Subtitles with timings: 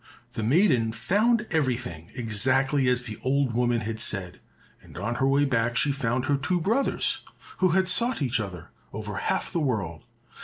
[0.31, 4.39] The maiden found everything exactly as the old woman had said,
[4.81, 7.19] and on her way back she found her two brothers
[7.59, 10.05] who had sought each other over half the world.